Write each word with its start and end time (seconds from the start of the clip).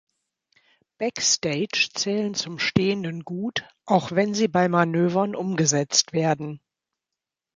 Backstage 0.97 1.89
zählen 1.93 2.33
zum 2.33 2.57
stehenden 2.57 3.23
Gut, 3.23 3.67
auch 3.85 4.11
wenn 4.11 4.33
sie 4.33 4.47
bei 4.47 4.67
Manövern 4.67 5.35
umgesetzt 5.35 6.11
werden. 6.11 6.59